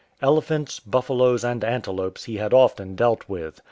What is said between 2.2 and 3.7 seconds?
he had often dealt with.